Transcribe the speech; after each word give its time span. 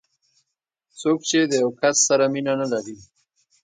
څوک 0.99 1.19
چې 1.29 1.39
د 1.51 1.53
یو 1.61 1.71
کس 1.81 1.95
سره 2.07 2.25
مینه 2.33 2.53
نه 2.61 2.67
لري. 2.73 2.97